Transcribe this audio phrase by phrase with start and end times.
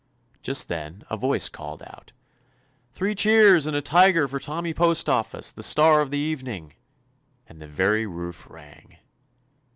[0.41, 2.11] Just then a voice called out,
[2.91, 6.73] ''Three cheers and a tiger for Tommy Postoffice, the star of the evening!"
[7.47, 8.97] and the very roof rang.